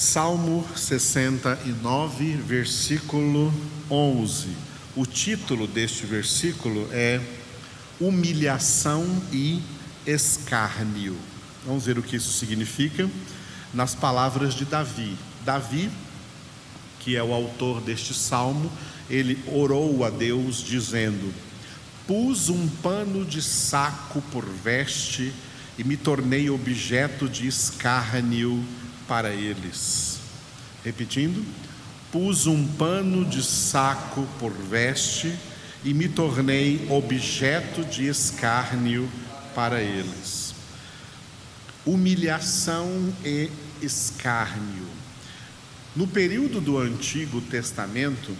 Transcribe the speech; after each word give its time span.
Salmo 0.00 0.66
69, 0.74 2.32
versículo 2.36 3.52
11. 3.90 4.48
O 4.96 5.04
título 5.04 5.66
deste 5.66 6.06
versículo 6.06 6.88
é 6.90 7.20
Humilhação 8.00 9.04
e 9.30 9.60
Escárnio. 10.06 11.14
Vamos 11.66 11.84
ver 11.84 11.98
o 11.98 12.02
que 12.02 12.16
isso 12.16 12.32
significa 12.32 13.10
nas 13.74 13.94
palavras 13.94 14.54
de 14.54 14.64
Davi. 14.64 15.18
Davi, 15.44 15.90
que 17.00 17.14
é 17.14 17.22
o 17.22 17.34
autor 17.34 17.82
deste 17.82 18.14
salmo, 18.14 18.72
ele 19.10 19.38
orou 19.48 20.02
a 20.02 20.08
Deus 20.08 20.64
dizendo: 20.64 21.30
Pus 22.06 22.48
um 22.48 22.66
pano 22.82 23.22
de 23.22 23.42
saco 23.42 24.22
por 24.32 24.46
veste 24.46 25.30
e 25.78 25.84
me 25.84 25.98
tornei 25.98 26.48
objeto 26.48 27.28
de 27.28 27.46
escárnio 27.46 28.64
para 29.10 29.30
eles. 29.30 30.20
Repetindo, 30.84 31.44
pus 32.12 32.46
um 32.46 32.64
pano 32.64 33.24
de 33.24 33.42
saco 33.42 34.24
por 34.38 34.52
veste 34.52 35.36
e 35.84 35.92
me 35.92 36.08
tornei 36.08 36.86
objeto 36.88 37.84
de 37.84 38.06
escárnio 38.06 39.10
para 39.52 39.82
eles. 39.82 40.54
Humilhação 41.84 43.12
e 43.24 43.50
escárnio. 43.82 44.86
No 45.96 46.06
período 46.06 46.60
do 46.60 46.78
Antigo 46.78 47.40
Testamento, 47.40 48.30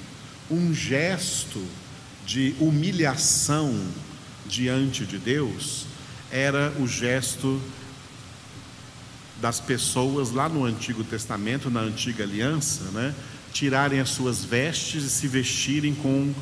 um 0.48 0.72
gesto 0.72 1.60
de 2.24 2.54
humilhação 2.60 3.74
diante 4.46 5.04
de 5.04 5.18
Deus 5.18 5.86
era 6.30 6.72
o 6.78 6.86
gesto 6.86 7.60
das 9.40 9.60
pessoas 9.60 10.30
lá 10.30 10.48
no 10.48 10.64
Antigo 10.64 11.02
Testamento, 11.02 11.70
na 11.70 11.80
Antiga 11.80 12.24
Aliança, 12.24 12.84
né, 12.92 13.14
tirarem 13.52 14.00
as 14.00 14.10
suas 14.10 14.44
vestes 14.44 15.04
e 15.04 15.10
se 15.10 15.26
vestirem 15.26 15.94
com 15.94 16.32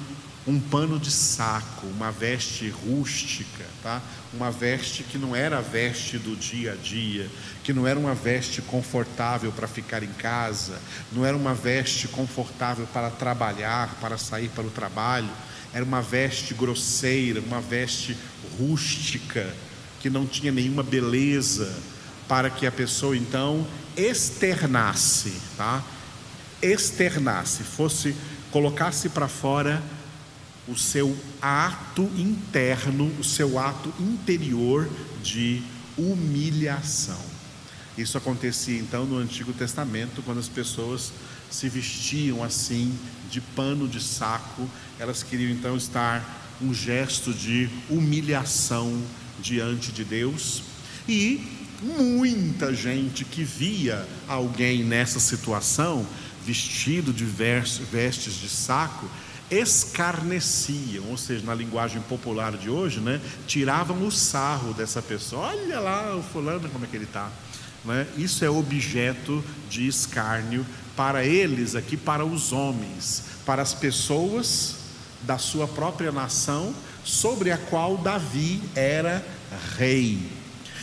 um 0.47 0.59
pano 0.59 0.99
de 0.99 1.11
saco, 1.11 1.87
uma 1.89 2.11
veste 2.11 2.71
rústica, 2.71 3.65
tá? 3.83 4.01
Uma 4.33 4.51
veste 4.51 5.03
que 5.03 5.19
não 5.19 5.37
era 5.37 5.59
a 5.59 5.61
veste 5.61 6.17
do 6.17 6.35
dia 6.35 6.73
a 6.73 6.75
dia, 6.75 7.31
que 7.63 7.73
não 7.73 7.87
era 7.87 7.99
uma 7.99 8.15
veste 8.15 8.63
confortável 8.63 9.53
para 9.53 9.69
ficar 9.69 10.03
em 10.03 10.13
casa, 10.15 10.81
não 11.13 11.25
era 11.25 11.37
uma 11.37 11.55
veste 11.55 12.09
confortável 12.09 12.87
para 12.95 13.11
trabalhar, 13.11 13.95
para 14.01 14.17
sair 14.17 14.49
para 14.49 14.65
o 14.65 14.71
trabalho, 14.71 15.29
era 15.73 15.85
uma 15.85 16.01
veste 16.01 16.55
grosseira, 16.55 17.41
uma 17.41 17.61
veste 17.61 18.17
rústica, 18.59 19.55
que 20.01 20.09
não 20.09 20.27
tinha 20.27 20.51
nenhuma 20.51 20.83
beleza, 20.83 21.77
para 22.29 22.51
que 22.51 22.67
a 22.67 22.73
pessoa 22.73 23.17
então 23.17 23.67
externasse, 23.97 25.33
tá? 25.57 25.83
Externasse, 26.63 27.65
fosse 27.65 28.15
colocasse 28.51 29.09
para 29.09 29.29
fora 29.29 29.83
o 30.69 30.77
seu 30.77 31.17
ato 31.41 32.03
interno, 32.17 33.11
o 33.19 33.25
seu 33.25 33.59
ato 33.59 33.93
interior 33.99 34.89
de 35.23 35.63
humilhação. 35.97 37.21
Isso 37.97 38.17
acontecia 38.17 38.79
então 38.79 39.05
no 39.05 39.19
Antigo 39.19 39.53
Testamento, 39.53 40.23
quando 40.23 40.39
as 40.39 40.49
pessoas 40.49 41.13
se 41.51 41.69
vestiam 41.69 42.45
assim, 42.45 42.97
de 43.31 43.41
pano 43.41 43.89
de 43.89 44.01
saco, 44.01 44.69
elas 44.99 45.23
queriam 45.23 45.51
então 45.51 45.77
estar 45.77 46.57
um 46.61 46.73
gesto 46.75 47.33
de 47.33 47.69
humilhação 47.89 49.03
diante 49.41 49.91
de 49.91 50.05
Deus. 50.05 50.63
E 51.09 51.68
muita 51.83 52.75
gente 52.75 53.25
que 53.25 53.45
via 53.45 54.07
alguém 54.27 54.83
nessa 54.83 55.21
situação, 55.21 56.07
vestido 56.45 57.13
de 57.13 57.25
vestes 57.25 58.35
de 58.35 58.49
saco, 58.49 59.09
escarneciam, 59.51 61.05
ou 61.09 61.17
seja, 61.17 61.45
na 61.45 61.55
linguagem 61.55 62.03
popular 62.03 62.57
de 62.57 62.69
hoje, 62.69 63.01
né, 63.01 63.21
tiravam 63.47 64.07
o 64.07 64.13
sarro 64.13 64.75
dessa 64.75 65.01
pessoa. 65.01 65.49
Olha 65.49 65.81
lá 65.81 66.17
o 66.17 66.23
fulano 66.23 66.69
como 66.69 66.85
é 66.85 66.89
que 66.89 66.97
ele 66.97 67.05
está. 67.05 67.31
Né? 67.85 68.07
Isso 68.17 68.45
é 68.45 68.51
objeto 68.51 69.43
de 69.71 69.87
escárnio 69.87 70.67
para 70.97 71.25
eles 71.25 71.75
aqui, 71.75 71.97
para 71.97 72.25
os 72.25 72.53
homens, 72.53 73.25
para 73.47 73.63
as 73.63 73.73
pessoas 73.73 74.77
da 75.23 75.39
sua 75.39 75.67
própria 75.67 76.13
nação, 76.13 76.75
sobre 77.05 77.51
a 77.51 77.57
qual 77.57 77.97
Davi 77.97 78.61
era 78.75 79.25
rei. 79.79 80.38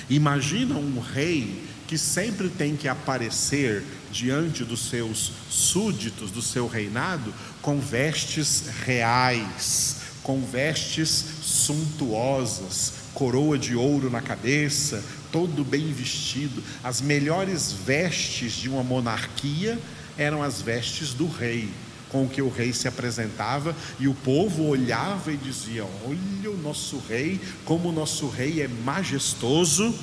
Imagina 0.09 0.75
um 0.75 0.99
rei 0.99 1.63
que 1.88 1.97
sempre 1.97 2.49
tem 2.49 2.75
que 2.75 2.88
aparecer 2.88 3.83
diante 4.11 4.63
dos 4.63 4.89
seus 4.89 5.31
súditos, 5.49 6.31
do 6.31 6.41
seu 6.41 6.67
reinado, 6.67 7.33
com 7.61 7.79
vestes 7.79 8.63
reais, 8.85 9.97
com 10.23 10.41
vestes 10.41 11.23
suntuosas, 11.44 12.94
coroa 13.13 13.57
de 13.57 13.75
ouro 13.75 14.09
na 14.09 14.21
cabeça, 14.21 15.03
todo 15.31 15.63
bem 15.63 15.91
vestido. 15.91 16.63
As 16.83 17.01
melhores 17.01 17.71
vestes 17.71 18.53
de 18.53 18.69
uma 18.69 18.83
monarquia 18.83 19.79
eram 20.17 20.41
as 20.41 20.61
vestes 20.61 21.13
do 21.13 21.27
rei, 21.27 21.69
com 22.15 22.29
que 22.29 22.41
o 22.41 22.47
rei 22.47 22.71
se 22.71 22.87
apresentava 22.87 23.75
e 23.99 24.07
o 24.07 24.13
povo 24.13 24.63
olhava 24.63 25.33
e 25.33 25.37
dizia: 25.37 25.83
Olha 25.83 26.49
o 26.49 26.57
nosso 26.57 26.97
rei, 27.09 27.41
como 27.65 27.89
o 27.89 27.91
nosso 27.91 28.29
rei 28.29 28.61
é 28.61 28.69
majestoso. 28.69 29.93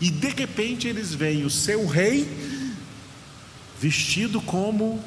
E 0.00 0.08
de 0.08 0.28
repente 0.28 0.86
eles 0.86 1.12
veem 1.12 1.44
o 1.44 1.50
seu 1.50 1.84
rei 1.84 2.28
vestido 3.80 4.40
como 4.40 5.02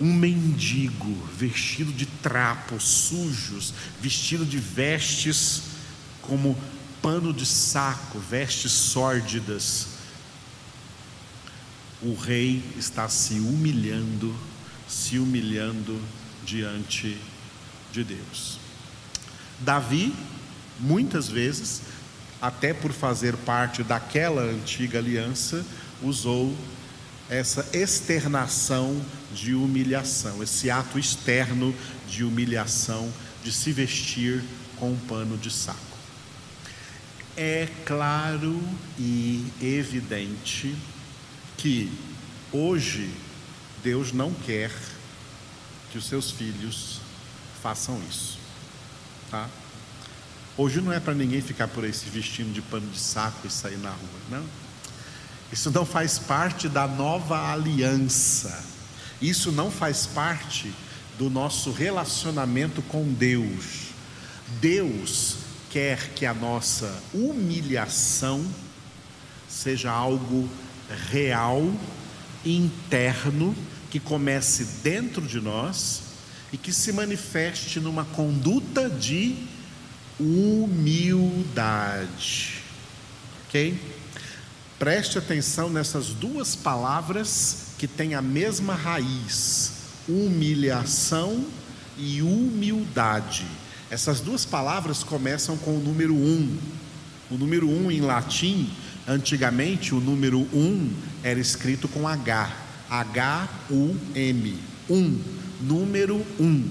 um 0.00 0.12
mendigo, 0.12 1.16
vestido 1.38 1.92
de 1.92 2.06
trapos 2.06 2.82
sujos, 2.82 3.72
vestido 4.00 4.44
de 4.44 4.58
vestes 4.58 5.62
como 6.22 6.58
pano 7.00 7.32
de 7.32 7.46
saco, 7.46 8.18
vestes 8.18 8.72
sórdidas. 8.72 9.86
O 12.02 12.16
rei 12.16 12.64
está 12.76 13.08
se 13.08 13.34
humilhando, 13.34 14.34
se 14.92 15.18
humilhando 15.18 15.98
diante 16.44 17.16
de 17.90 18.04
Deus. 18.04 18.58
Davi, 19.58 20.14
muitas 20.78 21.28
vezes, 21.28 21.80
até 22.42 22.74
por 22.74 22.92
fazer 22.92 23.34
parte 23.38 23.82
daquela 23.82 24.42
antiga 24.42 24.98
aliança, 24.98 25.64
usou 26.02 26.54
essa 27.30 27.66
externação 27.72 29.00
de 29.34 29.54
humilhação, 29.54 30.42
esse 30.42 30.70
ato 30.70 30.98
externo 30.98 31.74
de 32.06 32.22
humilhação, 32.22 33.10
de 33.42 33.50
se 33.50 33.72
vestir 33.72 34.44
com 34.76 34.92
um 34.92 34.98
pano 35.08 35.38
de 35.38 35.50
saco. 35.50 35.80
É 37.34 37.66
claro 37.86 38.60
e 38.98 39.42
evidente 39.62 40.76
que 41.56 41.90
hoje 42.52 43.08
Deus 43.82 44.12
não 44.12 44.32
quer 44.32 44.70
que 45.90 45.98
os 45.98 46.06
seus 46.06 46.30
filhos 46.30 47.00
façam 47.62 48.00
isso, 48.08 48.38
tá? 49.30 49.48
Hoje 50.56 50.80
não 50.80 50.92
é 50.92 51.00
para 51.00 51.14
ninguém 51.14 51.40
ficar 51.40 51.68
por 51.68 51.84
aí 51.84 51.92
se 51.92 52.08
vestindo 52.08 52.52
de 52.52 52.60
pano 52.60 52.88
de 52.90 52.98
saco 52.98 53.46
e 53.46 53.50
sair 53.50 53.78
na 53.78 53.90
rua, 53.90 54.20
não. 54.30 54.44
Isso 55.50 55.70
não 55.70 55.84
faz 55.84 56.18
parte 56.18 56.68
da 56.68 56.86
nova 56.86 57.52
aliança. 57.52 58.64
Isso 59.20 59.52
não 59.52 59.70
faz 59.70 60.06
parte 60.06 60.72
do 61.18 61.28
nosso 61.28 61.70
relacionamento 61.70 62.82
com 62.82 63.04
Deus. 63.12 63.92
Deus 64.60 65.36
quer 65.70 66.10
que 66.14 66.26
a 66.26 66.34
nossa 66.34 67.02
humilhação 67.14 68.44
seja 69.48 69.90
algo 69.90 70.48
real, 71.10 71.70
interno, 72.44 73.54
que 73.92 74.00
comece 74.00 74.64
dentro 74.82 75.20
de 75.20 75.38
nós 75.38 76.00
e 76.50 76.56
que 76.56 76.72
se 76.72 76.90
manifeste 76.94 77.78
numa 77.78 78.06
conduta 78.06 78.88
de 78.88 79.36
humildade. 80.18 81.42
Ok? 83.46 83.78
Preste 84.78 85.18
atenção 85.18 85.68
nessas 85.68 86.06
duas 86.06 86.56
palavras 86.56 87.74
que 87.76 87.86
têm 87.86 88.14
a 88.14 88.22
mesma 88.22 88.74
raiz: 88.74 89.72
humilhação 90.08 91.44
e 91.98 92.22
humildade. 92.22 93.44
Essas 93.90 94.20
duas 94.20 94.46
palavras 94.46 95.04
começam 95.04 95.58
com 95.58 95.76
o 95.76 95.80
número 95.80 96.14
um. 96.14 96.56
O 97.30 97.36
número 97.36 97.68
um 97.68 97.90
em 97.90 98.00
latim, 98.00 98.70
antigamente, 99.06 99.94
o 99.94 100.00
número 100.00 100.40
um 100.50 100.90
era 101.22 101.38
escrito 101.38 101.86
com 101.88 102.08
H, 102.08 102.61
H-U-M, 102.92 104.58
um, 104.90 105.18
número 105.62 106.16
um. 106.38 106.70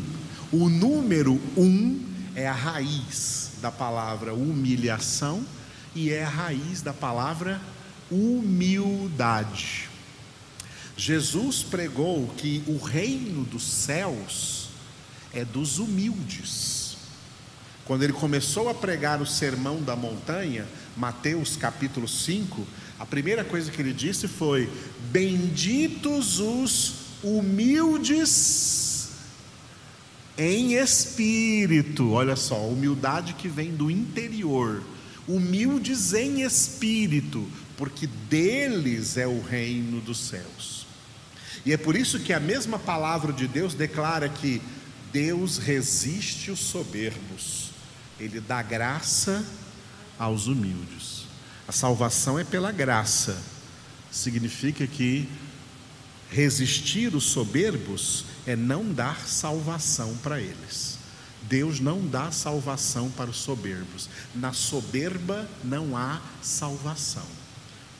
O 0.51 0.69
número 0.69 1.41
um 1.57 1.99
é 2.35 2.47
a 2.47 2.53
raiz 2.53 3.53
da 3.59 3.71
palavra 3.71 4.31
humilhação 4.31 5.43
e 5.95 6.11
é 6.11 6.23
a 6.23 6.29
raiz 6.29 6.83
da 6.83 6.93
palavra 6.93 7.59
humildade. 8.11 9.89
Jesus 10.95 11.63
pregou 11.63 12.27
que 12.37 12.63
o 12.67 12.77
reino 12.77 13.43
dos 13.43 13.63
céus 13.63 14.69
é 15.33 15.43
dos 15.43 15.79
humildes. 15.79 16.97
Quando 17.83 18.03
ele 18.03 18.13
começou 18.13 18.69
a 18.69 18.75
pregar 18.75 19.23
o 19.23 19.25
sermão 19.25 19.81
da 19.81 19.95
montanha, 19.95 20.67
Mateus 20.95 21.57
capítulo 21.57 22.07
5, 22.07 22.67
a 23.01 23.05
primeira 23.05 23.43
coisa 23.43 23.71
que 23.71 23.81
ele 23.81 23.93
disse 23.93 24.27
foi: 24.27 24.69
Benditos 25.11 26.39
os 26.39 26.93
humildes 27.23 29.09
em 30.37 30.75
espírito. 30.75 32.11
Olha 32.11 32.35
só, 32.35 32.63
humildade 32.63 33.33
que 33.33 33.47
vem 33.47 33.71
do 33.71 33.89
interior. 33.89 34.83
Humildes 35.27 36.13
em 36.13 36.43
espírito, 36.43 37.47
porque 37.75 38.05
deles 38.05 39.17
é 39.17 39.25
o 39.25 39.41
reino 39.41 39.99
dos 39.99 40.19
céus. 40.19 40.85
E 41.65 41.73
é 41.73 41.77
por 41.77 41.95
isso 41.95 42.19
que 42.19 42.31
a 42.31 42.39
mesma 42.39 42.77
palavra 42.77 43.33
de 43.33 43.47
Deus 43.47 43.73
declara 43.73 44.29
que 44.29 44.61
Deus 45.11 45.57
resiste 45.57 46.51
os 46.51 46.59
soberbos, 46.59 47.71
Ele 48.19 48.39
dá 48.39 48.61
graça 48.61 49.43
aos 50.19 50.45
humildes. 50.45 51.20
A 51.71 51.73
salvação 51.73 52.37
é 52.37 52.43
pela 52.43 52.69
graça, 52.69 53.41
significa 54.11 54.85
que 54.85 55.25
resistir 56.29 57.15
os 57.15 57.23
soberbos 57.23 58.25
é 58.45 58.57
não 58.57 58.91
dar 58.91 59.25
salvação 59.25 60.17
para 60.17 60.41
eles. 60.41 60.97
Deus 61.43 61.79
não 61.79 62.05
dá 62.05 62.29
salvação 62.29 63.09
para 63.09 63.29
os 63.29 63.37
soberbos. 63.37 64.09
Na 64.35 64.51
soberba 64.51 65.47
não 65.63 65.95
há 65.95 66.19
salvação. 66.41 67.25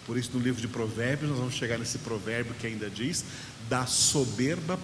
Por 0.06 0.18
isso, 0.18 0.32
no 0.34 0.44
livro 0.44 0.60
de 0.60 0.68
Provérbios, 0.68 1.30
nós 1.30 1.40
vamos 1.40 1.56
chegar 1.56 1.80
nesse 1.80 2.00
provérbio 2.00 2.54
que 2.56 2.68
ainda 2.68 2.90
diz: 2.90 3.24
da 3.70 3.86
soberba 3.86 4.78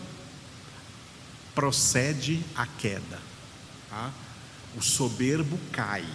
procede 1.53 2.41
a 2.55 2.65
queda. 2.65 3.19
Tá? 3.89 4.13
O 4.77 4.81
soberbo 4.81 5.59
cai. 5.73 6.05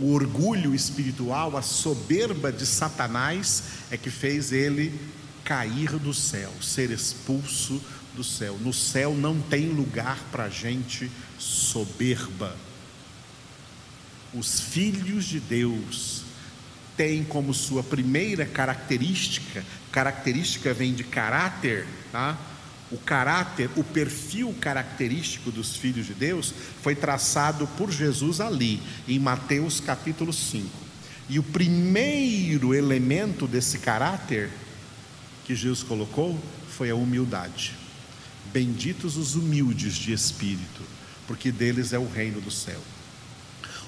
O 0.00 0.14
orgulho 0.14 0.74
espiritual, 0.74 1.56
a 1.56 1.62
soberba 1.62 2.50
de 2.50 2.64
Satanás 2.64 3.64
é 3.90 3.98
que 3.98 4.10
fez 4.10 4.50
ele 4.50 4.98
cair 5.44 5.90
do 5.98 6.14
céu, 6.14 6.50
ser 6.62 6.90
expulso 6.90 7.82
do 8.14 8.24
céu. 8.24 8.58
No 8.60 8.72
céu 8.72 9.14
não 9.14 9.38
tem 9.40 9.68
lugar 9.68 10.18
para 10.32 10.48
gente 10.48 11.10
soberba. 11.38 12.56
Os 14.32 14.60
filhos 14.60 15.26
de 15.26 15.38
Deus 15.38 16.22
têm 16.96 17.22
como 17.22 17.52
sua 17.52 17.82
primeira 17.82 18.46
característica, 18.46 19.64
característica 19.92 20.72
vem 20.72 20.94
de 20.94 21.04
caráter, 21.04 21.86
tá? 22.12 22.38
O 22.90 22.98
caráter, 22.98 23.70
o 23.76 23.84
perfil 23.84 24.52
característico 24.60 25.52
dos 25.52 25.76
filhos 25.76 26.06
de 26.06 26.14
Deus 26.14 26.52
foi 26.82 26.96
traçado 26.96 27.66
por 27.78 27.92
Jesus 27.92 28.40
ali, 28.40 28.82
em 29.06 29.18
Mateus 29.18 29.78
capítulo 29.78 30.32
5. 30.32 30.68
E 31.28 31.38
o 31.38 31.42
primeiro 31.42 32.74
elemento 32.74 33.46
desse 33.46 33.78
caráter 33.78 34.50
que 35.44 35.54
Jesus 35.54 35.84
colocou 35.84 36.36
foi 36.68 36.90
a 36.90 36.96
humildade. 36.96 37.74
Benditos 38.52 39.16
os 39.16 39.36
humildes 39.36 39.94
de 39.94 40.12
espírito, 40.12 40.82
porque 41.28 41.52
deles 41.52 41.92
é 41.92 41.98
o 41.98 42.08
reino 42.08 42.40
do 42.40 42.50
céu. 42.50 42.80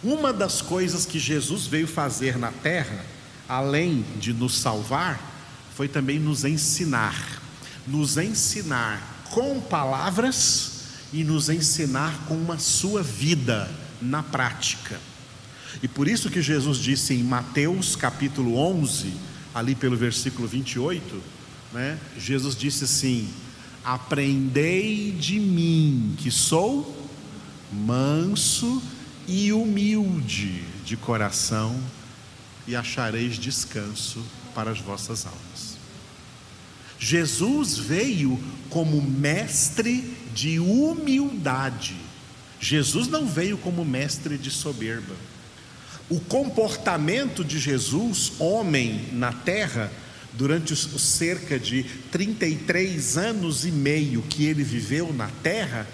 Uma 0.04 0.32
das 0.32 0.62
coisas 0.62 1.04
que 1.04 1.18
Jesus 1.18 1.66
veio 1.66 1.88
fazer 1.88 2.38
na 2.38 2.52
terra, 2.52 3.04
além 3.48 4.04
de 4.20 4.32
nos 4.32 4.58
salvar, 4.58 5.20
foi 5.74 5.88
também 5.88 6.20
nos 6.20 6.44
ensinar 6.44 7.41
nos 7.86 8.16
ensinar 8.16 9.24
com 9.30 9.60
palavras 9.60 10.82
e 11.12 11.24
nos 11.24 11.48
ensinar 11.48 12.24
com 12.26 12.34
uma 12.34 12.58
sua 12.58 13.02
vida 13.02 13.70
na 14.00 14.22
prática. 14.22 15.00
E 15.82 15.88
por 15.88 16.08
isso 16.08 16.30
que 16.30 16.42
Jesus 16.42 16.78
disse 16.78 17.14
em 17.14 17.22
Mateus 17.22 17.96
capítulo 17.96 18.56
11, 18.56 19.12
ali 19.54 19.74
pelo 19.74 19.96
versículo 19.96 20.46
28, 20.46 21.22
né? 21.72 21.98
Jesus 22.18 22.56
disse 22.56 22.84
assim: 22.84 23.28
Aprendei 23.84 25.12
de 25.12 25.38
mim, 25.40 26.14
que 26.18 26.30
sou 26.30 27.08
manso 27.72 28.82
e 29.26 29.52
humilde 29.52 30.62
de 30.84 30.96
coração, 30.96 31.78
e 32.66 32.76
achareis 32.76 33.36
descanso 33.36 34.22
para 34.54 34.70
as 34.70 34.78
vossas 34.78 35.26
almas. 35.26 35.71
Jesus 37.04 37.76
veio 37.76 38.38
como 38.70 39.02
mestre 39.02 40.04
de 40.32 40.60
humildade. 40.60 41.96
Jesus 42.60 43.08
não 43.08 43.26
veio 43.26 43.58
como 43.58 43.84
mestre 43.84 44.38
de 44.38 44.52
soberba. 44.52 45.16
O 46.08 46.20
comportamento 46.20 47.44
de 47.44 47.58
Jesus, 47.58 48.34
homem 48.38 49.08
na 49.10 49.32
terra, 49.32 49.90
durante 50.34 50.72
os 50.72 51.02
cerca 51.02 51.58
de 51.58 51.82
33 52.12 53.18
anos 53.18 53.64
e 53.64 53.72
meio 53.72 54.22
que 54.22 54.44
ele 54.44 54.62
viveu 54.62 55.12
na 55.12 55.28
terra, 55.42 55.88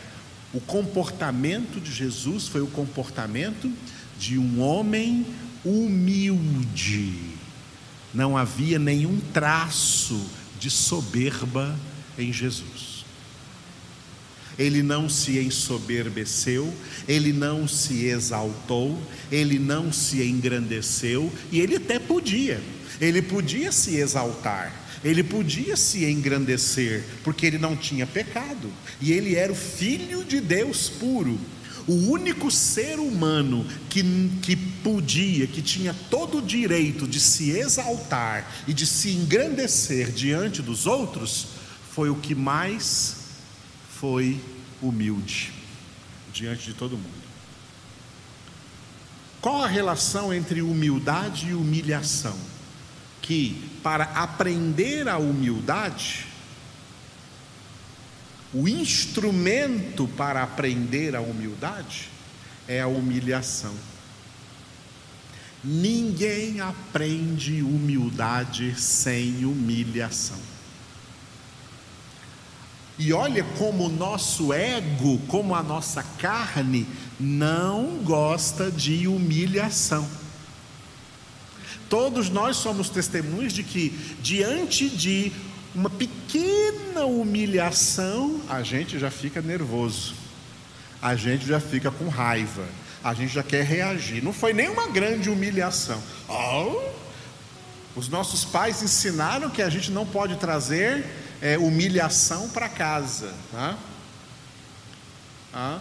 o 0.52 0.61
comportamento 0.61 1.81
de 1.81 1.90
Jesus 1.90 2.49
foi 2.49 2.61
o 2.61 2.66
comportamento 2.66 3.72
de 4.19 4.37
um 4.37 4.61
homem 4.61 5.26
humilde. 5.64 7.14
Não 8.12 8.37
havia 8.37 8.78
nenhum 8.78 9.19
traço 9.32 10.22
de 10.58 10.70
soberba 10.70 11.78
em 12.19 12.32
Jesus. 12.32 13.05
Ele 14.58 14.82
não 14.82 15.08
se 15.08 15.38
ensoberbeceu, 15.38 16.72
ele 17.06 17.32
não 17.32 17.69
se 17.69 18.06
exaltou, 18.06 19.00
ele 19.31 19.58
não 19.58 19.93
se 19.93 20.20
engrandeceu, 20.20 21.32
e 21.52 21.60
ele 21.60 21.76
até 21.76 21.99
podia, 21.99 22.60
ele 23.00 23.22
podia 23.22 23.70
se 23.70 23.94
exaltar, 23.96 24.75
ele 25.05 25.22
podia 25.22 25.76
se 25.76 26.05
engrandecer, 26.05 27.04
porque 27.22 27.46
ele 27.46 27.58
não 27.58 27.76
tinha 27.76 28.04
pecado, 28.04 28.69
e 29.00 29.12
ele 29.12 29.37
era 29.37 29.52
o 29.52 29.56
Filho 29.56 30.25
de 30.25 30.40
Deus 30.40 30.88
puro. 30.88 31.38
O 31.88 32.11
único 32.12 32.50
ser 32.50 33.00
humano 33.00 33.67
que, 33.88 34.02
que 34.43 34.55
podia, 34.55 35.46
que 35.46 35.62
tinha 35.62 35.94
todo 36.11 36.38
o 36.38 36.43
direito 36.43 37.08
de 37.08 37.19
se 37.19 37.50
exaltar 37.50 38.46
e 38.69 38.75
de 38.75 38.87
se 38.87 39.11
engrandecer 39.12 40.12
diante 40.12 40.61
dos 40.61 40.87
outros, 40.87 41.49
foi 41.90 42.11
o 42.11 42.17
que 42.17 42.35
mais 42.35 43.16
foi 43.99 44.40
humilde 44.80 45.52
diante 46.33 46.66
de 46.66 46.75
todo 46.75 46.92
mundo. 46.97 47.28
Qual 49.40 49.64
a 49.64 49.66
relação 49.66 50.33
entre 50.33 50.62
humildade 50.62 51.49
e 51.49 51.54
humilhação? 51.54 52.37
Que 53.23 53.71
para 53.83 54.04
aprender 54.04 55.09
a 55.09 55.18
humildade, 55.18 56.27
o 58.52 58.67
instrumento 58.67 60.09
para 60.09 60.43
aprender 60.43 61.14
a 61.14 61.21
humildade 61.21 62.09
é 62.67 62.81
a 62.81 62.87
humilhação. 62.87 63.75
Ninguém 65.62 66.61
aprende 66.61 67.62
humildade 67.62 68.75
sem 68.78 69.45
humilhação. 69.45 70.38
E 72.99 73.12
olha 73.12 73.45
como 73.57 73.87
o 73.87 73.88
nosso 73.88 74.52
ego, 74.52 75.19
como 75.28 75.55
a 75.55 75.62
nossa 75.62 76.02
carne, 76.02 76.87
não 77.19 77.99
gosta 78.02 78.71
de 78.71 79.07
humilhação. 79.07 80.09
Todos 81.88 82.28
nós 82.28 82.57
somos 82.57 82.90
testemunhos 82.90 83.52
de 83.52 83.62
que, 83.62 83.90
diante 84.21 84.88
de 84.88 85.33
uma 85.75 85.90
pequena 85.90 87.04
humilhação, 87.04 88.40
a 88.48 88.62
gente 88.62 88.98
já 88.98 89.10
fica 89.10 89.40
nervoso, 89.40 90.14
a 91.00 91.14
gente 91.14 91.46
já 91.46 91.60
fica 91.60 91.90
com 91.90 92.08
raiva, 92.08 92.66
a 93.02 93.14
gente 93.14 93.32
já 93.32 93.42
quer 93.42 93.64
reagir. 93.64 94.22
Não 94.22 94.32
foi 94.32 94.52
nem 94.52 94.68
uma 94.68 94.88
grande 94.88 95.30
humilhação. 95.30 96.02
Oh, 96.28 96.80
os 97.94 98.08
nossos 98.08 98.44
pais 98.44 98.82
ensinaram 98.82 99.50
que 99.50 99.62
a 99.62 99.68
gente 99.68 99.90
não 99.90 100.06
pode 100.06 100.37
trazer 100.37 101.04
é, 101.40 101.58
humilhação 101.58 102.48
para 102.48 102.68
casa. 102.68 103.32
Tá? 103.52 103.76
Ah, 105.52 105.80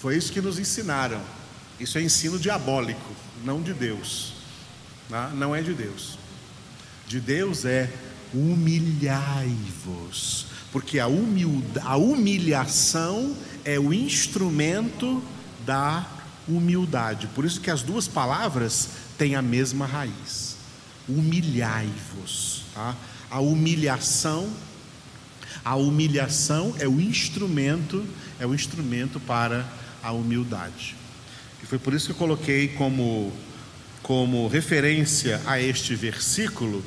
foi 0.00 0.16
isso 0.16 0.32
que 0.32 0.40
nos 0.40 0.58
ensinaram. 0.58 1.20
Isso 1.78 1.98
é 1.98 2.02
ensino 2.02 2.38
diabólico, 2.38 3.14
não 3.44 3.62
de 3.62 3.72
Deus. 3.72 4.34
Tá? 5.08 5.28
Não 5.28 5.54
é 5.54 5.62
de 5.62 5.72
Deus. 5.72 6.18
De 7.06 7.18
Deus 7.20 7.64
é 7.64 7.90
humilhai-vos, 8.34 10.46
porque 10.72 10.98
a, 10.98 11.06
humilda, 11.06 11.82
a 11.82 11.96
humilhação 11.96 13.36
é 13.64 13.78
o 13.78 13.92
instrumento 13.92 15.22
da 15.66 16.06
humildade. 16.48 17.26
Por 17.28 17.44
isso 17.44 17.60
que 17.60 17.70
as 17.70 17.82
duas 17.82 18.08
palavras 18.08 18.88
têm 19.18 19.34
a 19.34 19.42
mesma 19.42 19.86
raiz. 19.86 20.56
Humilhai-vos. 21.08 22.62
Tá? 22.74 22.96
a 23.30 23.40
humilhação. 23.40 24.50
A 25.64 25.76
humilhação 25.76 26.74
é 26.78 26.88
o 26.88 27.00
instrumento, 27.00 28.04
é 28.38 28.46
o 28.46 28.54
instrumento 28.54 29.20
para 29.20 29.66
a 30.02 30.10
humildade. 30.10 30.96
E 31.62 31.66
foi 31.66 31.78
por 31.78 31.92
isso 31.92 32.06
que 32.06 32.12
eu 32.12 32.16
coloquei 32.16 32.68
como, 32.68 33.30
como 34.02 34.48
referência 34.48 35.40
a 35.46 35.60
este 35.60 35.94
versículo, 35.94 36.82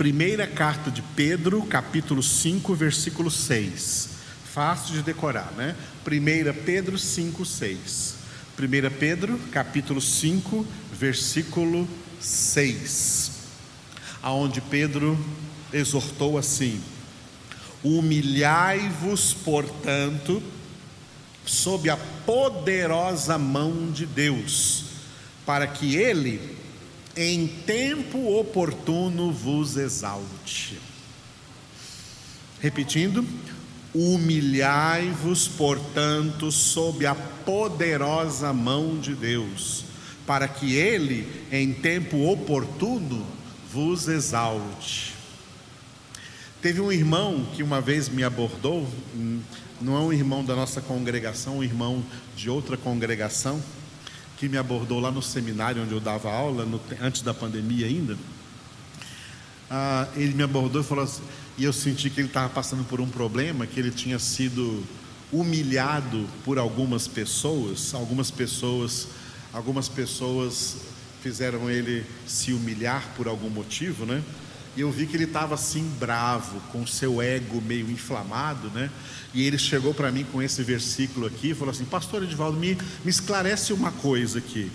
primeira 0.00 0.46
carta 0.46 0.90
de 0.90 1.02
Pedro, 1.02 1.62
capítulo 1.66 2.22
5, 2.22 2.74
versículo 2.74 3.30
6. 3.30 4.08
Fácil 4.50 4.94
de 4.94 5.02
decorar, 5.02 5.52
né? 5.58 5.76
1 6.06 6.64
Pedro 6.64 6.98
5, 6.98 7.44
6. 7.44 8.14
1 8.58 8.98
Pedro, 8.98 9.38
capítulo 9.52 10.00
5, 10.00 10.66
versículo 10.98 11.86
6. 12.18 13.32
Aonde 14.22 14.62
Pedro 14.62 15.22
exortou 15.70 16.38
assim: 16.38 16.80
Humilhai-vos, 17.84 19.34
portanto, 19.34 20.42
sob 21.44 21.90
a 21.90 21.98
poderosa 22.24 23.36
mão 23.36 23.90
de 23.90 24.06
Deus, 24.06 24.84
para 25.44 25.66
que 25.66 25.94
ele, 25.96 26.56
em 27.16 27.46
tempo 27.46 28.38
oportuno, 28.38 29.32
vos 29.32 29.76
exalte. 29.76 30.78
Repetindo, 32.60 33.26
humilhai-vos, 33.94 35.48
portanto, 35.48 36.52
sob 36.52 37.04
a 37.06 37.14
poderosa 37.14 38.52
mão 38.52 38.98
de 38.98 39.14
Deus, 39.14 39.84
para 40.26 40.46
que 40.46 40.74
ele, 40.74 41.26
em 41.50 41.72
tempo 41.72 42.30
oportuno, 42.30 43.26
vos 43.72 44.06
exalte. 44.08 45.14
Teve 46.62 46.80
um 46.80 46.92
irmão 46.92 47.46
que 47.54 47.62
uma 47.62 47.80
vez 47.80 48.08
me 48.08 48.22
abordou, 48.22 48.86
não 49.80 49.96
é 49.96 50.00
um 50.00 50.12
irmão 50.12 50.44
da 50.44 50.54
nossa 50.54 50.80
congregação, 50.80 51.58
um 51.58 51.64
irmão 51.64 52.04
de 52.36 52.50
outra 52.50 52.76
congregação, 52.76 53.60
que 54.40 54.48
me 54.48 54.56
abordou 54.56 54.98
lá 54.98 55.10
no 55.10 55.20
seminário 55.20 55.82
onde 55.82 55.92
eu 55.92 56.00
dava 56.00 56.32
aula, 56.32 56.64
no, 56.64 56.80
antes 56.98 57.20
da 57.20 57.34
pandemia 57.34 57.84
ainda. 57.84 58.16
Ah, 59.70 60.08
ele 60.16 60.32
me 60.32 60.42
abordou 60.42 60.80
e 60.80 60.84
falou 60.84 61.04
assim, 61.04 61.20
e 61.58 61.64
eu 61.64 61.74
senti 61.74 62.08
que 62.08 62.22
ele 62.22 62.28
estava 62.28 62.48
passando 62.48 62.82
por 62.84 63.02
um 63.02 63.06
problema, 63.06 63.66
que 63.66 63.78
ele 63.78 63.90
tinha 63.90 64.18
sido 64.18 64.82
humilhado 65.30 66.26
por 66.42 66.58
algumas 66.58 67.06
pessoas, 67.06 67.92
algumas 67.92 68.30
pessoas, 68.30 69.08
algumas 69.52 69.90
pessoas 69.90 70.78
fizeram 71.22 71.70
ele 71.70 72.06
se 72.26 72.54
humilhar 72.54 73.12
por 73.18 73.28
algum 73.28 73.50
motivo, 73.50 74.06
né? 74.06 74.22
E 74.76 74.82
eu 74.82 74.90
vi 74.90 75.06
que 75.06 75.16
ele 75.16 75.24
estava 75.24 75.54
assim 75.54 75.82
bravo, 75.98 76.60
com 76.72 76.82
o 76.82 76.86
seu 76.86 77.20
ego 77.20 77.60
meio 77.60 77.90
inflamado, 77.90 78.70
né? 78.70 78.90
E 79.34 79.44
ele 79.44 79.58
chegou 79.58 79.92
para 79.92 80.12
mim 80.12 80.24
com 80.24 80.40
esse 80.40 80.62
versículo 80.62 81.26
aqui 81.26 81.50
e 81.50 81.54
falou 81.54 81.72
assim: 81.72 81.84
Pastor 81.84 82.22
Edivaldo, 82.22 82.58
me, 82.58 82.76
me 83.04 83.10
esclarece 83.10 83.72
uma 83.72 83.90
coisa 83.90 84.38
aqui. 84.38 84.70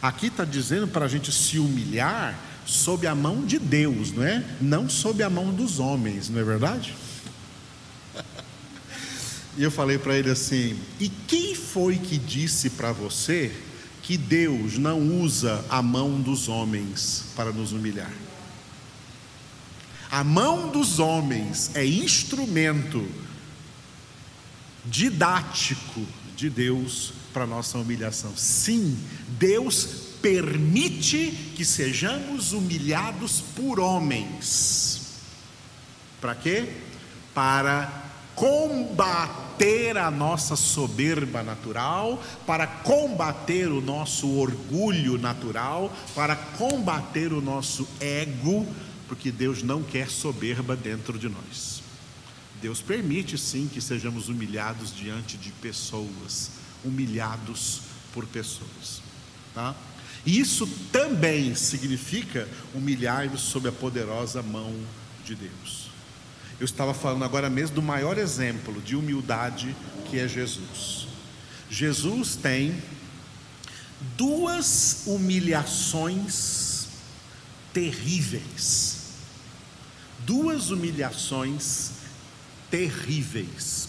Aqui 0.00 0.28
está 0.28 0.44
dizendo 0.44 0.86
para 0.86 1.04
a 1.04 1.08
gente 1.08 1.32
se 1.32 1.58
humilhar 1.58 2.38
sob 2.64 3.06
a 3.06 3.14
mão 3.14 3.44
de 3.44 3.58
Deus, 3.58 4.12
não 4.12 4.22
é? 4.22 4.44
Não 4.60 4.88
sob 4.88 5.22
a 5.22 5.28
mão 5.28 5.52
dos 5.52 5.78
homens, 5.78 6.28
não 6.28 6.40
é 6.40 6.44
verdade? 6.44 6.94
E 9.58 9.64
eu 9.64 9.70
falei 9.70 9.98
para 9.98 10.16
ele 10.16 10.30
assim: 10.30 10.78
E 11.00 11.08
quem 11.08 11.56
foi 11.56 11.96
que 11.96 12.16
disse 12.16 12.70
para 12.70 12.92
você 12.92 13.52
que 14.00 14.16
Deus 14.16 14.78
não 14.78 15.20
usa 15.20 15.62
a 15.68 15.82
mão 15.82 16.20
dos 16.20 16.48
homens 16.48 17.24
para 17.34 17.50
nos 17.50 17.72
humilhar? 17.72 18.12
A 20.10 20.24
mão 20.24 20.68
dos 20.68 20.98
homens 20.98 21.70
é 21.74 21.86
instrumento 21.86 23.08
didático 24.84 26.04
de 26.36 26.50
Deus 26.50 27.12
para 27.32 27.46
nossa 27.46 27.78
humilhação. 27.78 28.32
Sim, 28.36 28.98
Deus 29.38 29.86
permite 30.20 31.52
que 31.54 31.64
sejamos 31.64 32.52
humilhados 32.52 33.40
por 33.54 33.78
homens. 33.78 35.02
Para 36.20 36.34
quê? 36.34 36.68
Para 37.32 38.10
combater 38.34 39.96
a 39.96 40.10
nossa 40.10 40.56
soberba 40.56 41.42
natural, 41.42 42.20
para 42.46 42.66
combater 42.66 43.68
o 43.68 43.80
nosso 43.80 44.28
orgulho 44.36 45.18
natural, 45.18 45.92
para 46.14 46.34
combater 46.34 47.32
o 47.32 47.40
nosso 47.40 47.86
ego 48.00 48.66
porque 49.10 49.32
Deus 49.32 49.60
não 49.60 49.82
quer 49.82 50.08
soberba 50.08 50.76
dentro 50.76 51.18
de 51.18 51.28
nós. 51.28 51.82
Deus 52.62 52.80
permite 52.80 53.36
sim 53.36 53.66
que 53.66 53.80
sejamos 53.80 54.28
humilhados 54.28 54.94
diante 54.94 55.36
de 55.36 55.50
pessoas, 55.50 56.52
humilhados 56.84 57.80
por 58.14 58.24
pessoas, 58.24 59.02
tá? 59.52 59.74
Isso 60.24 60.64
também 60.92 61.56
significa 61.56 62.48
humilhar-vos 62.72 63.40
sob 63.40 63.68
a 63.68 63.72
poderosa 63.72 64.44
mão 64.44 64.72
de 65.24 65.34
Deus. 65.34 65.90
Eu 66.60 66.64
estava 66.64 66.94
falando 66.94 67.24
agora 67.24 67.50
mesmo 67.50 67.74
do 67.74 67.82
maior 67.82 68.16
exemplo 68.16 68.80
de 68.80 68.94
humildade 68.94 69.74
que 70.08 70.20
é 70.20 70.28
Jesus. 70.28 71.08
Jesus 71.68 72.36
tem 72.36 72.80
duas 74.16 75.02
humilhações 75.06 76.86
terríveis 77.72 78.99
duas 80.26 80.70
humilhações 80.70 81.92
terríveis, 82.70 83.88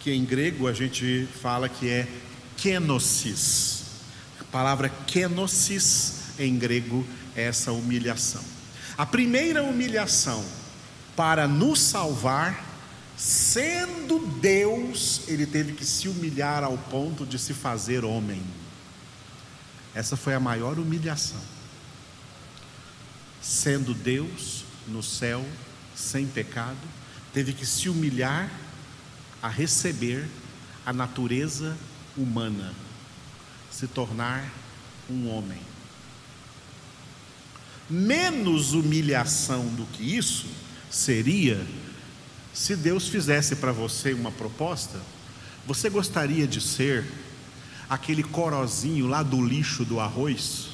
que 0.00 0.12
em 0.12 0.24
grego 0.24 0.68
a 0.68 0.72
gente 0.72 1.28
fala 1.40 1.68
que 1.68 1.88
é 1.88 2.08
kenosis. 2.56 3.84
A 4.40 4.44
palavra 4.44 4.88
kenosis 4.88 6.14
em 6.38 6.56
grego 6.56 7.06
é 7.34 7.44
essa 7.44 7.72
humilhação. 7.72 8.42
A 8.96 9.04
primeira 9.04 9.62
humilhação 9.62 10.44
para 11.16 11.48
nos 11.48 11.80
salvar, 11.80 12.64
sendo 13.16 14.18
Deus, 14.40 15.22
ele 15.26 15.46
teve 15.46 15.72
que 15.72 15.84
se 15.84 16.08
humilhar 16.08 16.62
ao 16.62 16.76
ponto 16.76 17.26
de 17.26 17.38
se 17.38 17.54
fazer 17.54 18.04
homem. 18.04 18.42
Essa 19.94 20.16
foi 20.16 20.34
a 20.34 20.40
maior 20.40 20.78
humilhação. 20.78 21.40
Sendo 23.40 23.94
Deus, 23.94 24.64
no 24.88 25.02
céu, 25.02 25.44
sem 25.94 26.26
pecado, 26.26 26.78
teve 27.32 27.52
que 27.52 27.66
se 27.66 27.88
humilhar 27.88 28.50
a 29.42 29.48
receber 29.48 30.28
a 30.84 30.92
natureza 30.92 31.76
humana, 32.16 32.72
se 33.70 33.86
tornar 33.86 34.50
um 35.10 35.28
homem. 35.28 35.60
Menos 37.88 38.72
humilhação 38.72 39.66
do 39.68 39.84
que 39.86 40.16
isso 40.16 40.46
seria 40.90 41.66
se 42.52 42.76
Deus 42.76 43.08
fizesse 43.08 43.56
para 43.56 43.72
você 43.72 44.14
uma 44.14 44.30
proposta. 44.30 45.00
Você 45.66 45.90
gostaria 45.90 46.46
de 46.46 46.60
ser 46.60 47.04
aquele 47.90 48.22
corozinho 48.22 49.06
lá 49.06 49.22
do 49.22 49.44
lixo 49.44 49.84
do 49.84 49.98
arroz? 49.98 50.73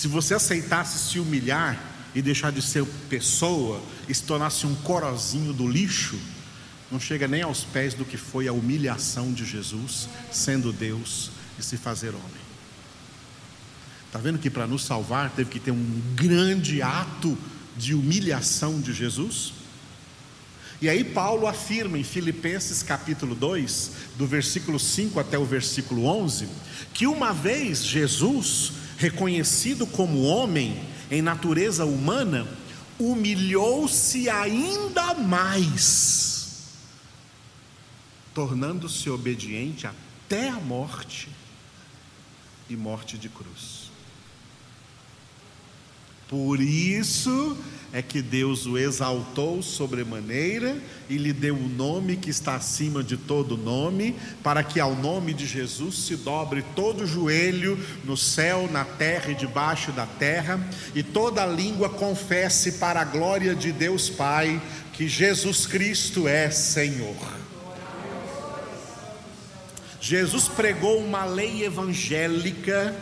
Se 0.00 0.08
você 0.08 0.32
aceitasse 0.32 1.10
se 1.10 1.18
humilhar 1.18 1.78
e 2.14 2.22
deixar 2.22 2.50
de 2.50 2.62
ser 2.62 2.86
pessoa 3.10 3.82
e 4.08 4.14
se 4.14 4.22
tornasse 4.22 4.66
um 4.66 4.74
corozinho 4.76 5.52
do 5.52 5.68
lixo, 5.68 6.18
não 6.90 6.98
chega 6.98 7.28
nem 7.28 7.42
aos 7.42 7.64
pés 7.64 7.92
do 7.92 8.06
que 8.06 8.16
foi 8.16 8.48
a 8.48 8.52
humilhação 8.54 9.30
de 9.30 9.44
Jesus, 9.44 10.08
sendo 10.32 10.72
Deus 10.72 11.30
e 11.58 11.62
se 11.62 11.76
fazer 11.76 12.14
homem. 12.14 12.40
Está 14.06 14.18
vendo 14.18 14.38
que 14.38 14.48
para 14.48 14.66
nos 14.66 14.86
salvar 14.86 15.28
teve 15.32 15.50
que 15.50 15.60
ter 15.60 15.70
um 15.70 16.02
grande 16.14 16.80
ato 16.80 17.36
de 17.76 17.92
humilhação 17.92 18.80
de 18.80 18.94
Jesus? 18.94 19.52
E 20.80 20.88
aí 20.88 21.04
Paulo 21.04 21.46
afirma 21.46 21.98
em 21.98 22.04
Filipenses 22.04 22.82
capítulo 22.82 23.34
2, 23.34 23.90
do 24.16 24.26
versículo 24.26 24.80
5 24.80 25.20
até 25.20 25.38
o 25.38 25.44
versículo 25.44 26.06
11, 26.06 26.48
que 26.94 27.06
uma 27.06 27.34
vez 27.34 27.84
Jesus 27.84 28.79
reconhecido 29.00 29.86
como 29.86 30.24
homem 30.24 30.78
em 31.10 31.22
natureza 31.22 31.86
humana, 31.86 32.46
humilhou-se 32.98 34.28
ainda 34.28 35.14
mais, 35.14 36.68
tornando-se 38.34 39.08
obediente 39.08 39.86
até 39.86 40.50
a 40.50 40.60
morte 40.60 41.30
e 42.68 42.76
morte 42.76 43.16
de 43.16 43.30
cruz. 43.30 43.90
Por 46.28 46.60
isso 46.60 47.56
é 47.92 48.00
que 48.00 48.22
Deus 48.22 48.66
o 48.66 48.78
exaltou 48.78 49.62
sobremaneira 49.62 50.76
e 51.08 51.16
lhe 51.16 51.32
deu 51.32 51.56
o 51.56 51.68
nome 51.68 52.16
que 52.16 52.30
está 52.30 52.54
acima 52.54 53.02
de 53.02 53.16
todo 53.16 53.56
nome, 53.56 54.14
para 54.42 54.62
que 54.62 54.78
ao 54.78 54.94
nome 54.94 55.34
de 55.34 55.44
Jesus 55.44 55.96
se 56.06 56.16
dobre 56.16 56.64
todo 56.76 57.06
joelho 57.06 57.78
no 58.04 58.16
céu, 58.16 58.68
na 58.70 58.84
terra 58.84 59.32
e 59.32 59.34
debaixo 59.34 59.90
da 59.90 60.06
terra, 60.06 60.60
e 60.94 61.02
toda 61.02 61.44
língua 61.44 61.88
confesse 61.88 62.72
para 62.72 63.00
a 63.00 63.04
glória 63.04 63.54
de 63.54 63.72
Deus 63.72 64.08
Pai 64.08 64.60
que 64.92 65.08
Jesus 65.08 65.66
Cristo 65.66 66.28
é 66.28 66.50
Senhor. 66.50 67.16
Jesus 70.00 70.48
pregou 70.48 70.98
uma 70.98 71.24
lei 71.24 71.64
evangélica 71.64 72.94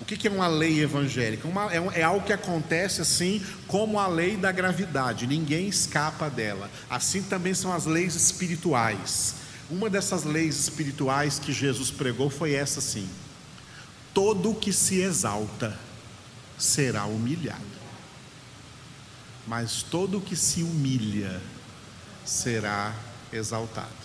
o 0.00 0.04
que 0.04 0.26
é 0.26 0.30
uma 0.30 0.48
lei 0.48 0.80
evangélica? 0.80 1.46
Uma, 1.46 1.72
é, 1.72 2.00
é, 2.00 2.02
algo 2.02 2.24
que 2.24 2.32
acontece 2.32 3.02
assim 3.02 3.44
como 3.66 3.98
a 3.98 4.06
lei 4.06 4.36
da 4.36 4.50
gravidade, 4.50 5.26
ninguém 5.26 5.68
escapa 5.68 6.30
dela. 6.30 6.70
Assim 6.88 7.22
também 7.22 7.52
são 7.52 7.72
as 7.72 7.84
leis 7.84 8.14
espirituais. 8.14 9.34
Uma 9.68 9.90
dessas 9.90 10.24
leis 10.24 10.58
espirituais 10.58 11.38
que 11.38 11.52
Jesus 11.52 11.90
pregou 11.90 12.30
foi 12.30 12.54
essa 12.54 12.80
sim: 12.80 13.08
todo 14.14 14.54
que 14.54 14.72
se 14.72 15.00
exalta 15.00 15.78
será 16.58 17.04
humilhado, 17.04 17.60
mas 19.46 19.82
todo 19.82 20.20
que 20.20 20.34
se 20.34 20.62
humilha 20.62 21.40
será 22.24 22.94
exaltado. 23.32 24.00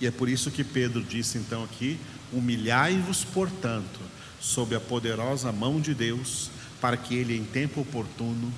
E 0.00 0.06
é 0.06 0.10
por 0.10 0.28
isso 0.28 0.50
que 0.50 0.64
Pedro 0.64 1.02
disse 1.02 1.38
então 1.38 1.62
aqui: 1.62 2.00
humilhai-vos, 2.32 3.24
portanto 3.24 4.15
sob 4.40 4.74
a 4.74 4.80
poderosa 4.80 5.50
mão 5.52 5.80
de 5.80 5.94
Deus, 5.94 6.50
para 6.80 6.96
que 6.96 7.14
Ele, 7.14 7.36
em 7.36 7.44
tempo 7.44 7.80
oportuno, 7.80 8.52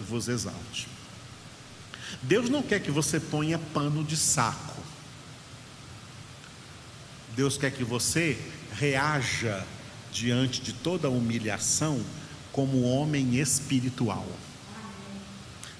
vos 0.00 0.28
exalte. 0.28 0.88
Deus 2.22 2.48
não 2.48 2.62
quer 2.62 2.80
que 2.80 2.90
você 2.90 3.20
ponha 3.20 3.58
pano 3.58 4.02
de 4.02 4.16
saco. 4.16 4.82
Deus 7.36 7.56
quer 7.56 7.70
que 7.70 7.84
você 7.84 8.38
reaja 8.72 9.64
diante 10.12 10.60
de 10.60 10.72
toda 10.72 11.10
humilhação 11.10 12.02
como 12.50 12.82
homem 12.82 13.36
espiritual. 13.36 14.26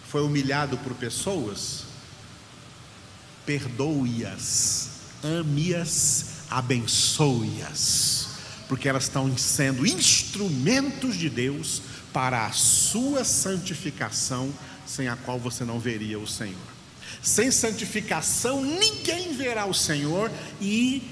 Foi 0.07 0.23
humilhado 0.23 0.79
por 0.79 0.95
pessoas? 0.95 1.85
Perdoe-as, 3.45 4.91
ame-as, 5.25 6.45
abençoe-as 6.51 8.28
porque 8.69 8.89
elas 8.89 9.05
estão 9.05 9.37
sendo 9.37 9.87
instrumentos 9.87 11.17
de 11.17 11.31
Deus 11.31 11.81
para 12.13 12.47
a 12.47 12.53
sua 12.53 13.25
santificação, 13.25 14.53
sem 14.87 15.09
a 15.09 15.17
qual 15.17 15.39
você 15.39 15.65
não 15.65 15.81
veria 15.81 16.19
o 16.19 16.27
Senhor. 16.27 16.57
Sem 17.23 17.51
santificação, 17.51 18.63
ninguém 18.63 19.33
verá 19.35 19.65
o 19.67 19.75
Senhor, 19.75 20.31
e, 20.61 21.03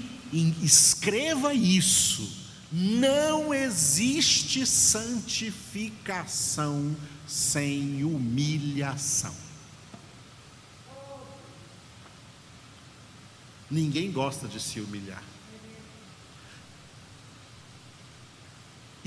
escreva 0.61 1.53
isso: 1.53 2.29
não 2.71 3.53
existe 3.53 4.65
santificação 4.65 6.95
sem 7.27 8.03
humilhação. 8.03 9.35
Ninguém 13.69 14.09
gosta 14.11 14.47
de 14.47 14.61
se 14.61 14.79
humilhar. 14.79 15.21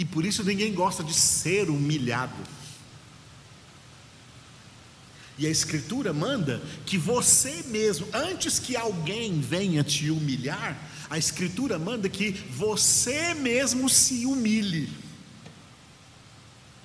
E 0.00 0.04
por 0.06 0.24
isso 0.24 0.42
ninguém 0.42 0.72
gosta 0.72 1.04
de 1.04 1.12
ser 1.12 1.68
humilhado. 1.68 2.42
E 5.36 5.46
a 5.46 5.50
Escritura 5.50 6.10
manda 6.10 6.58
que 6.86 6.96
você 6.96 7.62
mesmo, 7.64 8.08
antes 8.10 8.58
que 8.58 8.74
alguém 8.74 9.42
venha 9.42 9.84
te 9.84 10.10
humilhar, 10.10 10.74
a 11.10 11.18
Escritura 11.18 11.78
manda 11.78 12.08
que 12.08 12.30
você 12.30 13.34
mesmo 13.34 13.90
se 13.90 14.24
humilhe. 14.24 14.88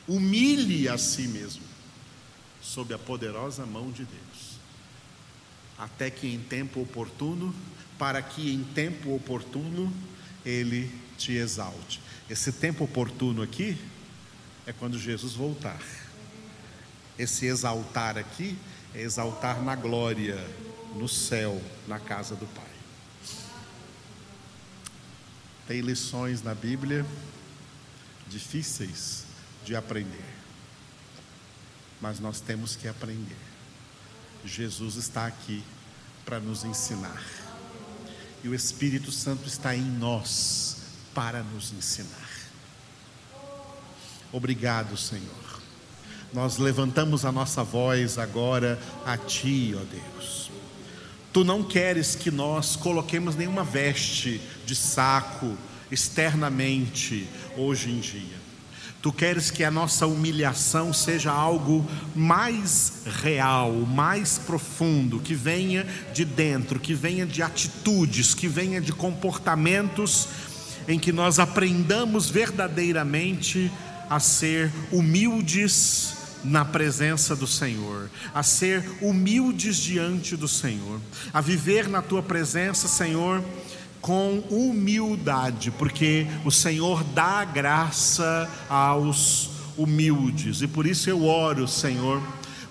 Humilhe 0.05 0.89
a 0.89 0.97
si 0.97 1.21
mesmo, 1.29 1.63
sob 2.61 2.93
a 2.93 2.99
poderosa 2.99 3.65
mão 3.65 3.91
de 3.91 4.03
Deus, 4.03 4.59
até 5.77 6.09
que 6.09 6.27
em 6.27 6.39
tempo 6.39 6.81
oportuno, 6.81 7.55
para 7.97 8.21
que 8.21 8.51
em 8.51 8.65
tempo 8.65 9.15
oportuno 9.15 9.93
Ele 10.45 10.91
te 11.17 11.31
exalte. 11.31 12.03
Esse 12.27 12.51
tempo 12.51 12.85
oportuno 12.85 13.43
aqui 13.43 13.77
é 14.65 14.73
quando 14.73 14.97
Jesus 14.97 15.33
voltar. 15.33 15.79
Esse 17.19 17.45
exaltar 17.45 18.17
aqui 18.17 18.57
é 18.95 19.01
exaltar 19.01 19.61
na 19.61 19.75
glória, 19.75 20.35
no 20.95 21.07
céu, 21.07 21.61
na 21.87 21.99
casa 21.99 22.35
do 22.35 22.47
Pai. 22.47 22.65
Tem 25.67 25.81
lições 25.81 26.41
na 26.41 26.55
Bíblia 26.55 27.05
difíceis 28.27 29.25
de 29.63 29.75
aprender, 29.75 30.25
mas 32.01 32.19
nós 32.19 32.39
temos 32.39 32.75
que 32.75 32.87
aprender. 32.87 33.37
Jesus 34.43 34.95
está 34.95 35.27
aqui 35.27 35.63
para 36.23 36.39
nos 36.39 36.63
ensinar, 36.63 37.23
e 38.43 38.49
o 38.49 38.55
Espírito 38.55 39.11
Santo 39.11 39.47
está 39.47 39.75
em 39.75 39.81
nós 39.83 40.84
para 41.15 41.41
nos 41.41 41.71
ensinar. 41.71 42.29
Obrigado, 44.31 44.97
Senhor. 44.97 45.61
Nós 46.33 46.57
levantamos 46.57 47.23
a 47.23 47.31
nossa 47.31 47.63
voz 47.63 48.17
agora 48.17 48.77
a 49.05 49.17
Ti, 49.17 49.73
ó 49.79 49.83
Deus. 49.85 50.51
Tu 51.31 51.45
não 51.45 51.63
queres 51.63 52.15
que 52.15 52.29
nós 52.29 52.75
coloquemos 52.75 53.35
nenhuma 53.35 53.63
veste 53.63 54.41
de 54.65 54.75
saco 54.75 55.57
externamente 55.89 57.27
hoje 57.55 57.89
em 57.89 57.99
dia. 58.01 58.45
Tu 59.01 59.13
queres 59.13 59.51
que 59.51 59.63
a 59.63 59.69
nossa 59.69 60.07
humilhação 60.07 60.91
seja 60.91 61.31
algo 61.31 61.85
mais 62.15 63.03
real, 63.21 63.71
mais 63.71 64.39
profundo, 64.39 65.19
que 65.19 65.35
venha 65.35 65.85
de 66.13 66.25
dentro, 66.25 66.79
que 66.79 66.93
venha 66.93 67.25
de 67.25 67.43
atitudes, 67.43 68.33
que 68.33 68.47
venha 68.47 68.81
de 68.81 68.91
comportamentos 68.91 70.27
em 70.87 70.99
que 70.99 71.11
nós 71.11 71.39
aprendamos 71.39 72.29
verdadeiramente 72.29 73.71
a 74.09 74.19
ser 74.19 74.71
humildes 74.91 76.13
na 76.43 76.63
presença 76.63 77.35
do 77.35 77.47
Senhor, 77.47 78.09
a 78.33 78.43
ser 78.43 78.87
humildes 79.01 79.77
diante 79.77 80.35
do 80.35 80.47
Senhor, 80.47 80.99
a 81.33 81.41
viver 81.41 81.87
na 81.87 82.01
tua 82.01 82.21
presença, 82.21 82.87
Senhor, 82.87 83.43
com 83.99 84.43
humildade, 84.51 85.71
porque 85.71 86.27
o 86.45 86.51
Senhor 86.51 87.03
dá 87.03 87.43
graça 87.43 88.47
aos 88.69 89.49
humildes, 89.75 90.61
e 90.61 90.67
por 90.67 90.85
isso 90.85 91.09
eu 91.09 91.25
oro, 91.25 91.67
Senhor, 91.67 92.21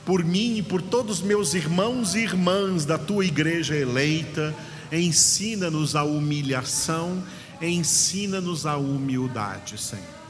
por 0.05 0.22
mim 0.22 0.59
e 0.59 0.62
por 0.62 0.81
todos 0.81 1.20
meus 1.20 1.55
irmãos 1.55 2.14
e 2.14 2.20
irmãs 2.20 2.85
da 2.85 2.96
tua 2.96 3.24
igreja 3.24 3.74
eleita, 3.74 4.55
ensina-nos 4.92 5.96
a 5.96 6.05
humilhação 6.05 7.24
ensina-nos 7.68 8.66
a 8.66 8.77
humildade, 8.77 9.79
Senhor. 9.79 10.24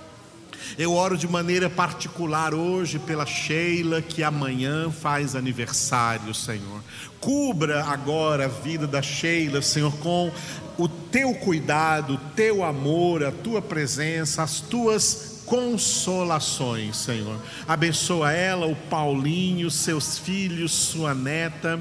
Eu 0.79 0.95
oro 0.95 1.17
de 1.17 1.29
maneira 1.29 1.69
particular 1.69 2.55
hoje 2.55 2.99
pela 2.99 3.27
Sheila, 3.27 4.01
que 4.01 4.23
amanhã 4.23 4.91
faz 4.91 5.37
aniversário, 5.37 6.35
Senhor. 6.35 6.83
Cubra 7.21 7.85
agora 7.85 8.47
a 8.47 8.49
vida 8.49 8.87
da 8.87 9.03
Sheila, 9.03 9.61
Senhor, 9.63 9.93
com 9.99 10.33
o 10.79 10.89
teu 10.89 11.35
cuidado, 11.35 12.15
o 12.15 12.19
teu 12.35 12.65
amor, 12.65 13.23
a 13.23 13.31
tua 13.31 13.63
presença, 13.63 14.43
as 14.43 14.61
tuas 14.61 15.43
consolações, 15.45 16.97
Senhor. 16.97 17.39
Abençoa 17.69 18.33
ela, 18.33 18.67
o 18.67 18.75
Paulinho, 18.75 19.71
seus 19.71 20.19
filhos, 20.19 20.73
sua 20.73 21.15
neta 21.15 21.79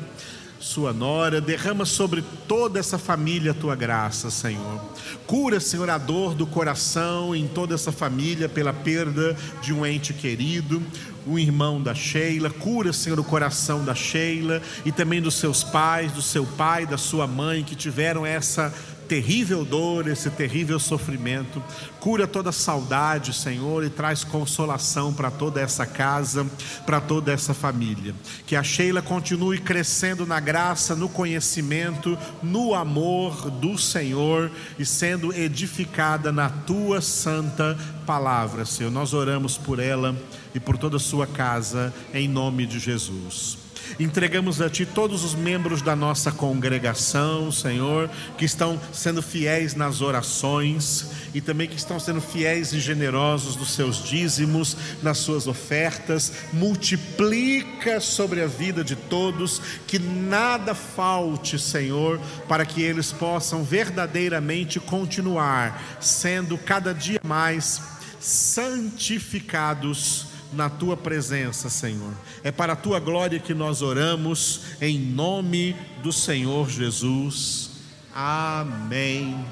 sua 0.64 0.94
nora, 0.94 1.42
derrama 1.42 1.84
sobre 1.84 2.24
toda 2.48 2.80
essa 2.80 2.98
família 2.98 3.52
a 3.52 3.54
tua 3.54 3.76
graça, 3.76 4.32
Senhor. 4.32 4.82
Cura, 5.28 5.60
Senhor, 5.60 5.90
a 5.90 5.98
dor 5.98 6.34
do 6.34 6.48
coração 6.48 7.36
em 7.36 7.46
toda 7.46 7.76
essa 7.76 7.92
família 7.92 8.48
pela 8.48 8.72
perda 8.72 9.36
de 9.62 9.74
um 9.74 9.86
ente 9.86 10.14
querido, 10.14 10.82
um 11.28 11.38
irmão 11.38 11.82
da 11.82 11.94
Sheila. 11.94 12.50
Cura, 12.50 12.94
Senhor, 12.94 13.20
o 13.20 13.26
coração 13.26 13.84
da 13.84 13.94
Sheila 13.94 14.62
e 14.86 14.92
também 14.92 15.22
dos 15.22 15.36
seus 15.36 15.66
pais, 15.66 16.14
do 16.14 16.22
seu 16.22 16.46
pai, 16.46 16.86
da 16.86 16.98
sua 16.98 17.28
mãe 17.28 17.62
que 17.62 17.76
tiveram 17.76 18.26
essa 18.26 18.74
terrível 19.08 19.64
dor, 19.64 20.08
esse 20.08 20.30
terrível 20.30 20.80
sofrimento. 20.80 21.62
Cura 22.00 22.28
toda 22.28 22.52
saudade, 22.52 23.34
Senhor, 23.34 23.84
e 23.84 23.90
traz 23.90 24.24
consolação 24.24 25.14
para 25.14 25.30
toda 25.30 25.62
essa 25.62 25.86
casa, 25.86 26.46
para 26.86 27.00
toda 27.00 27.32
essa 27.32 27.54
família. 27.54 28.14
Que 28.46 28.56
a 28.56 28.64
Sheila 28.64 29.02
continue 29.02 29.60
crescendo 29.60 30.26
na 30.26 30.40
graça, 30.40 30.96
no 30.96 31.08
conhecimento, 31.08 32.18
no 32.42 32.74
amor 32.74 33.50
do 33.50 33.78
Senhor 33.78 34.52
e 34.78 34.86
sendo 34.86 35.34
edificada 35.34 36.32
na 36.32 36.50
tua 36.50 37.02
santa 37.02 37.78
palavra, 38.06 38.66
Senhor. 38.66 38.92
Nós 38.92 39.14
oramos 39.14 39.58
por 39.58 39.80
ela 39.80 40.16
e 40.54 40.60
por 40.60 40.78
toda 40.78 40.98
a 40.98 41.00
sua 41.00 41.26
casa, 41.26 41.94
em 42.14 42.28
nome 42.28 42.66
de 42.66 42.80
Jesus. 42.80 43.63
Entregamos 44.00 44.62
a 44.62 44.70
Ti 44.70 44.86
todos 44.86 45.24
os 45.24 45.36
membros 45.36 45.82
da 45.82 45.96
nossa 45.96 46.32
congregação, 46.32 47.52
Senhor, 47.52 48.10
que 48.38 48.46
estão 48.46 48.80
sendo 48.92 49.22
fiéis 49.22 49.76
nas 49.76 50.02
orações 50.02 51.12
e 51.34 51.42
também 51.42 51.68
que 51.68 51.76
estão 51.76 52.00
sendo 52.00 52.22
fiéis 52.22 52.72
e 52.74 52.80
generosos 52.80 53.56
nos 53.56 53.74
seus 53.74 54.04
dízimos, 54.04 54.76
nas 55.02 55.20
suas 55.20 55.48
ofertas. 55.48 56.34
Multiplica 56.52 58.00
sobre 58.00 58.42
a 58.42 58.48
vida 58.48 58.84
de 58.84 58.96
todos, 58.96 59.62
que 59.88 60.00
nada 60.00 60.74
falte, 60.74 61.60
Senhor, 61.60 62.20
para 62.48 62.66
que 62.66 62.82
eles 62.82 63.12
possam 63.12 63.64
verdadeiramente 63.64 64.80
continuar 64.80 66.00
sendo 66.00 66.58
cada 66.58 66.94
dia 66.94 67.20
mais 67.24 67.82
santificados 68.20 70.33
na 70.54 70.70
tua 70.70 70.96
presença, 70.96 71.70
Senhor. 71.70 72.14
É 72.44 72.52
para 72.52 72.74
a 72.74 72.76
tua 72.76 73.00
glória 73.00 73.40
que 73.40 73.54
nós 73.54 73.82
oramos, 73.82 74.62
em 74.82 75.00
nome 75.00 75.76
do 76.02 76.12
Senhor 76.12 76.70
Jesus. 76.70 77.72
Amém. 78.14 79.46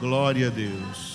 Glória 0.00 0.48
a 0.48 0.50
Deus. 0.50 1.11